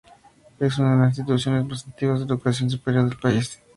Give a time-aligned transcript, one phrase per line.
[0.59, 3.61] Es una de las instituciones más antiguas de educación superior del país.